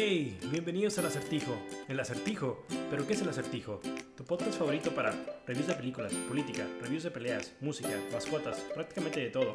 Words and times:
Hey, 0.00 0.38
bienvenidos 0.52 0.96
al 1.00 1.06
acertijo. 1.06 1.56
El 1.88 1.98
acertijo. 1.98 2.64
¿Pero 2.88 3.04
qué 3.04 3.14
es 3.14 3.20
el 3.20 3.30
acertijo? 3.30 3.80
Tu 4.16 4.22
podcast 4.22 4.56
favorito 4.56 4.94
para 4.94 5.12
reviews 5.44 5.66
de 5.66 5.74
películas, 5.74 6.12
política, 6.28 6.64
reviews 6.80 7.02
de 7.02 7.10
peleas, 7.10 7.52
música, 7.60 7.90
mascotas, 8.12 8.60
prácticamente 8.76 9.18
de 9.18 9.30
todo. 9.30 9.54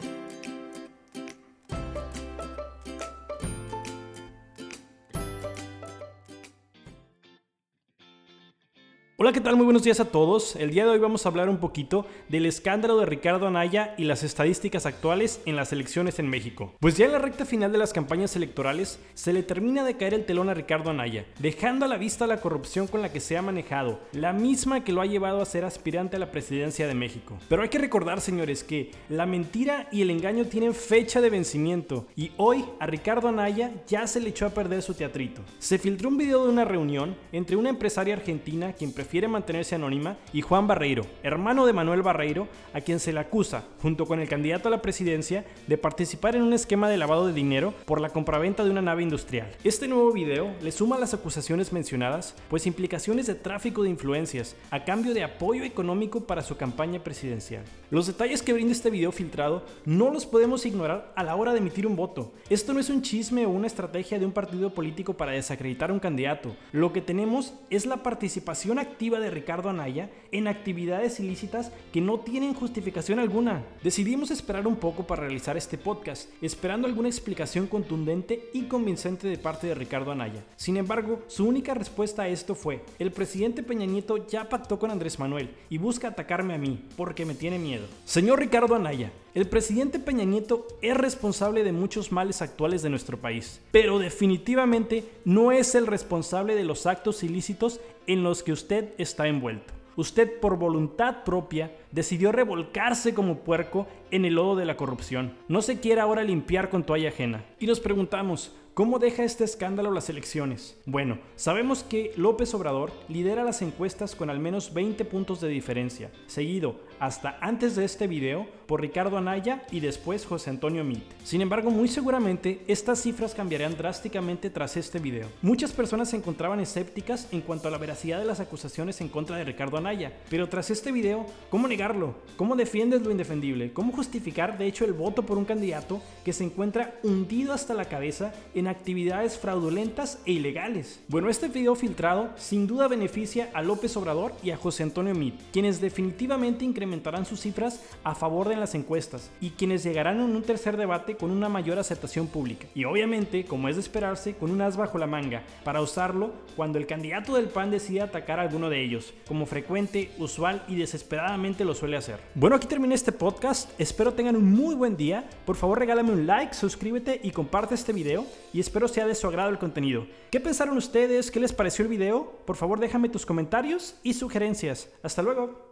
Hola, 9.23 9.31
¿qué 9.31 9.39
tal? 9.39 9.55
Muy 9.55 9.63
buenos 9.63 9.83
días 9.83 10.01
a 10.01 10.11
todos. 10.11 10.57
El 10.57 10.71
día 10.71 10.83
de 10.83 10.89
hoy 10.89 10.99
vamos 10.99 11.25
a 11.25 11.29
hablar 11.29 11.47
un 11.47 11.59
poquito 11.59 12.05
del 12.27 12.45
escándalo 12.45 12.99
de 12.99 13.05
Ricardo 13.05 13.47
Anaya 13.47 13.95
y 13.97 14.03
las 14.03 14.21
estadísticas 14.21 14.85
actuales 14.85 15.39
en 15.45 15.55
las 15.55 15.71
elecciones 15.71 16.19
en 16.19 16.27
México. 16.27 16.73
Pues 16.81 16.97
ya 16.97 17.05
en 17.05 17.13
la 17.13 17.19
recta 17.19 17.45
final 17.45 17.71
de 17.71 17.77
las 17.77 17.93
campañas 17.93 18.35
electorales 18.35 18.99
se 19.13 19.31
le 19.31 19.41
termina 19.41 19.85
de 19.85 19.95
caer 19.95 20.13
el 20.13 20.25
telón 20.25 20.49
a 20.49 20.53
Ricardo 20.53 20.89
Anaya, 20.89 21.25
dejando 21.39 21.85
a 21.85 21.87
la 21.87 21.95
vista 21.95 22.27
la 22.27 22.41
corrupción 22.41 22.85
con 22.87 23.01
la 23.01 23.13
que 23.13 23.21
se 23.21 23.37
ha 23.37 23.41
manejado, 23.41 24.01
la 24.11 24.33
misma 24.33 24.83
que 24.83 24.91
lo 24.91 24.99
ha 24.99 25.05
llevado 25.05 25.41
a 25.41 25.45
ser 25.45 25.63
aspirante 25.63 26.17
a 26.17 26.19
la 26.19 26.29
presidencia 26.29 26.85
de 26.85 26.93
México. 26.93 27.37
Pero 27.47 27.61
hay 27.61 27.69
que 27.69 27.77
recordar, 27.77 28.19
señores, 28.19 28.65
que 28.65 28.91
la 29.07 29.25
mentira 29.25 29.87
y 29.89 30.01
el 30.01 30.09
engaño 30.09 30.47
tienen 30.47 30.73
fecha 30.73 31.21
de 31.21 31.29
vencimiento 31.29 32.07
y 32.17 32.33
hoy 32.35 32.65
a 32.77 32.87
Ricardo 32.87 33.29
Anaya 33.29 33.71
ya 33.87 34.05
se 34.05 34.19
le 34.19 34.31
echó 34.31 34.47
a 34.47 34.53
perder 34.53 34.81
su 34.81 34.95
teatrito. 34.95 35.43
Se 35.59 35.77
filtró 35.77 36.09
un 36.09 36.17
video 36.17 36.43
de 36.43 36.49
una 36.49 36.65
reunión 36.65 37.15
entre 37.31 37.55
una 37.55 37.69
empresaria 37.69 38.15
argentina 38.15 38.73
quien 38.73 38.91
prefiere 38.91 39.12
quiere 39.13 39.27
mantenerse 39.27 39.75
anónima, 39.75 40.17
y 40.33 40.41
Juan 40.41 40.65
Barreiro, 40.65 41.05
hermano 41.21 41.67
de 41.67 41.73
Manuel 41.73 42.01
Barreiro, 42.01 42.47
a 42.73 42.81
quien 42.81 42.99
se 42.99 43.13
le 43.13 43.19
acusa, 43.19 43.63
junto 43.79 44.07
con 44.07 44.19
el 44.19 44.27
candidato 44.27 44.69
a 44.69 44.71
la 44.71 44.81
presidencia, 44.81 45.45
de 45.67 45.77
participar 45.77 46.35
en 46.35 46.41
un 46.41 46.51
esquema 46.51 46.89
de 46.89 46.97
lavado 46.97 47.27
de 47.27 47.33
dinero 47.33 47.75
por 47.85 48.01
la 48.01 48.09
compraventa 48.09 48.63
de 48.63 48.71
una 48.71 48.81
nave 48.81 49.03
industrial. 49.03 49.51
Este 49.63 49.87
nuevo 49.87 50.11
video 50.11 50.51
le 50.63 50.71
suma 50.71 50.97
las 50.97 51.13
acusaciones 51.13 51.71
mencionadas, 51.71 52.33
pues 52.49 52.65
implicaciones 52.65 53.27
de 53.27 53.35
tráfico 53.35 53.83
de 53.83 53.91
influencias, 53.91 54.55
a 54.71 54.83
cambio 54.83 55.13
de 55.13 55.23
apoyo 55.23 55.63
económico 55.63 56.21
para 56.21 56.41
su 56.41 56.57
campaña 56.57 57.03
presidencial. 57.03 57.63
Los 57.91 58.07
detalles 58.07 58.41
que 58.41 58.53
brinda 58.53 58.71
este 58.71 58.89
video 58.89 59.11
filtrado 59.11 59.63
no 59.85 60.09
los 60.09 60.25
podemos 60.25 60.65
ignorar 60.65 61.13
a 61.15 61.21
la 61.21 61.35
hora 61.35 61.51
de 61.51 61.59
emitir 61.59 61.85
un 61.85 61.95
voto. 61.95 62.33
Esto 62.49 62.73
no 62.73 62.79
es 62.79 62.89
un 62.89 63.03
chisme 63.03 63.45
o 63.45 63.51
una 63.51 63.67
estrategia 63.67 64.17
de 64.17 64.25
un 64.25 64.31
partido 64.31 64.73
político 64.73 65.13
para 65.13 65.33
desacreditar 65.33 65.91
a 65.91 65.93
un 65.93 65.99
candidato. 65.99 66.55
Lo 66.71 66.91
que 66.91 67.01
tenemos 67.01 67.53
es 67.69 67.85
la 67.85 67.97
participación 67.97 68.79
activa 68.79 69.02
de 69.03 69.29
Ricardo 69.29 69.69
Anaya 69.69 70.09
en 70.31 70.47
actividades 70.47 71.19
ilícitas 71.19 71.71
que 71.91 71.99
no 71.99 72.21
tienen 72.21 72.53
justificación 72.53 73.19
alguna. 73.19 73.63
Decidimos 73.83 74.31
esperar 74.31 74.65
un 74.65 74.77
poco 74.77 75.05
para 75.05 75.23
realizar 75.23 75.57
este 75.57 75.77
podcast, 75.77 76.29
esperando 76.41 76.87
alguna 76.87 77.09
explicación 77.09 77.67
contundente 77.67 78.49
y 78.53 78.63
convincente 78.63 79.27
de 79.27 79.37
parte 79.37 79.67
de 79.67 79.75
Ricardo 79.75 80.11
Anaya. 80.11 80.43
Sin 80.55 80.77
embargo, 80.77 81.21
su 81.27 81.45
única 81.45 81.73
respuesta 81.73 82.23
a 82.23 82.29
esto 82.29 82.55
fue, 82.55 82.81
el 82.97 83.11
presidente 83.11 83.61
Peña 83.61 83.85
Nieto 83.85 84.25
ya 84.25 84.47
pactó 84.47 84.79
con 84.79 84.89
Andrés 84.89 85.19
Manuel 85.19 85.49
y 85.69 85.77
busca 85.77 86.07
atacarme 86.07 86.53
a 86.53 86.57
mí 86.57 86.79
porque 86.95 87.25
me 87.25 87.35
tiene 87.35 87.59
miedo. 87.59 87.85
Señor 88.05 88.39
Ricardo 88.39 88.75
Anaya, 88.75 89.11
el 89.35 89.49
presidente 89.49 89.99
Peña 89.99 90.23
Nieto 90.23 90.67
es 90.81 90.95
responsable 90.95 91.63
de 91.63 91.71
muchos 91.71 92.11
males 92.11 92.41
actuales 92.41 92.83
de 92.83 92.89
nuestro 92.89 93.17
país, 93.17 93.59
pero 93.71 93.99
definitivamente 93.99 95.03
no 95.25 95.51
es 95.51 95.75
el 95.75 95.87
responsable 95.87 96.55
de 96.55 96.63
los 96.63 96.85
actos 96.85 97.23
ilícitos 97.23 97.79
en 98.07 98.23
los 98.23 98.43
que 98.43 98.51
usted 98.51 98.92
está 98.97 99.27
envuelto. 99.27 99.73
Usted 99.95 100.39
por 100.39 100.57
voluntad 100.57 101.23
propia 101.23 101.71
decidió 101.91 102.31
revolcarse 102.31 103.13
como 103.13 103.39
puerco 103.39 103.87
en 104.09 104.25
el 104.25 104.35
lodo 104.35 104.55
de 104.55 104.65
la 104.65 104.75
corrupción. 104.75 105.33
No 105.47 105.61
se 105.61 105.79
quiere 105.79 106.01
ahora 106.01 106.23
limpiar 106.23 106.69
con 106.69 106.83
toalla 106.83 107.09
ajena. 107.09 107.45
Y 107.59 107.67
nos 107.67 107.79
preguntamos, 107.79 108.55
¿Cómo 108.73 108.97
deja 108.97 109.23
este 109.23 109.43
escándalo 109.43 109.91
las 109.91 110.09
elecciones? 110.09 110.75
Bueno, 110.87 111.19
sabemos 111.35 111.83
que 111.83 112.11
López 112.17 112.55
Obrador 112.55 112.91
lidera 113.07 113.43
las 113.43 113.61
encuestas 113.61 114.15
con 114.15 114.31
al 114.31 114.39
menos 114.39 114.73
20 114.73 115.05
puntos 115.05 115.41
de 115.41 115.47
diferencia, 115.47 116.09
seguido 116.25 116.79
hasta 116.99 117.37
antes 117.39 117.75
de 117.75 117.85
este 117.85 118.07
video 118.07 118.47
por 118.65 118.81
Ricardo 118.81 119.17
Anaya 119.17 119.63
y 119.69 119.79
después 119.79 120.25
José 120.25 120.49
Antonio 120.49 120.83
Mit. 120.83 121.03
Sin 121.23 121.41
embargo, 121.41 121.69
muy 121.69 121.87
seguramente 121.87 122.61
estas 122.67 122.99
cifras 122.99 123.35
cambiarán 123.35 123.77
drásticamente 123.77 124.49
tras 124.49 124.75
este 124.75 124.97
video. 124.97 125.27
Muchas 125.43 125.71
personas 125.71 126.09
se 126.09 126.17
encontraban 126.17 126.59
escépticas 126.59 127.27
en 127.31 127.41
cuanto 127.41 127.67
a 127.67 127.71
la 127.71 127.77
veracidad 127.77 128.17
de 128.17 128.25
las 128.25 128.39
acusaciones 128.39 129.01
en 129.01 129.09
contra 129.09 129.37
de 129.37 129.43
Ricardo 129.43 129.77
Anaya, 129.77 130.17
pero 130.31 130.49
tras 130.49 130.71
este 130.71 130.91
video, 130.91 131.27
¿cómo 131.51 131.67
negarlo? 131.67 132.15
¿Cómo 132.37 132.55
defiendes 132.55 133.03
lo 133.03 133.11
indefendible? 133.11 133.71
¿Cómo 133.71 133.93
justificar 133.93 134.57
de 134.57 134.65
hecho 134.65 134.83
el 134.83 134.93
voto 134.93 135.23
por 135.23 135.37
un 135.37 135.45
candidato 135.45 136.01
que 136.25 136.33
se 136.33 136.43
encuentra 136.43 136.95
hundido 137.03 137.53
hasta 137.53 137.75
la 137.75 137.85
cabeza 137.85 138.33
en 138.55 138.62
actividades 138.67 139.37
fraudulentas 139.37 140.19
e 140.25 140.33
ilegales. 140.33 141.01
Bueno, 141.07 141.29
este 141.29 141.47
video 141.47 141.75
filtrado 141.75 142.31
sin 142.35 142.67
duda 142.67 142.87
beneficia 142.87 143.49
a 143.53 143.61
López 143.61 143.95
Obrador 143.97 144.33
y 144.43 144.51
a 144.51 144.57
José 144.57 144.83
Antonio 144.83 145.15
Meade, 145.15 145.37
quienes 145.51 145.81
definitivamente 145.81 146.65
incrementarán 146.65 147.25
sus 147.25 147.41
cifras 147.41 147.81
a 148.03 148.15
favor 148.15 148.49
de 148.49 148.55
las 148.55 148.75
encuestas 148.75 149.31
y 149.41 149.51
quienes 149.51 149.83
llegarán 149.83 150.19
en 150.19 150.35
un 150.35 150.43
tercer 150.43 150.77
debate 150.77 151.15
con 151.15 151.31
una 151.31 151.49
mayor 151.49 151.79
aceptación 151.79 152.27
pública. 152.27 152.67
Y 152.75 152.85
obviamente, 152.85 153.45
como 153.45 153.69
es 153.69 153.75
de 153.75 153.81
esperarse, 153.81 154.35
con 154.35 154.51
un 154.51 154.61
as 154.61 154.77
bajo 154.77 154.97
la 154.97 155.07
manga 155.07 155.43
para 155.63 155.81
usarlo 155.81 156.33
cuando 156.55 156.77
el 156.77 156.87
candidato 156.87 157.35
del 157.35 157.49
PAN 157.49 157.71
decida 157.71 158.05
atacar 158.05 158.39
a 158.39 158.43
alguno 158.43 158.69
de 158.69 158.83
ellos, 158.83 159.13
como 159.27 159.45
frecuente, 159.45 160.11
usual 160.17 160.63
y 160.67 160.75
desesperadamente 160.75 161.65
lo 161.65 161.75
suele 161.75 161.97
hacer. 161.97 162.19
Bueno, 162.35 162.55
aquí 162.55 162.67
termina 162.67 162.95
este 162.95 163.11
podcast. 163.11 163.69
Espero 163.79 164.13
tengan 164.13 164.35
un 164.35 164.51
muy 164.51 164.75
buen 164.75 164.97
día. 164.97 165.27
Por 165.45 165.55
favor, 165.55 165.79
regálame 165.79 166.11
un 166.11 166.27
like, 166.27 166.53
suscríbete 166.53 167.19
y 167.23 167.31
comparte 167.31 167.75
este 167.75 167.93
video 167.93 168.25
y 168.53 168.59
espero 168.59 168.87
sea 168.87 169.07
de 169.07 169.15
su 169.15 169.27
agrado 169.27 169.49
el 169.49 169.59
contenido. 169.59 170.07
¿Qué 170.31 170.39
pensaron 170.39 170.77
ustedes? 170.77 171.31
¿Qué 171.31 171.39
les 171.39 171.51
pareció 171.51 171.83
el 171.83 171.89
video? 171.89 172.31
Por 172.45 172.55
favor 172.55 172.79
déjame 172.79 173.09
tus 173.09 173.25
comentarios 173.25 173.95
y 174.03 174.13
sugerencias. 174.13 174.89
Hasta 175.01 175.21
luego. 175.21 175.71